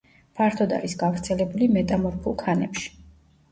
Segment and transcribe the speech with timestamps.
[0.37, 2.93] ფართოდ არის გავრცელებული მეტამორფულ ქანებში.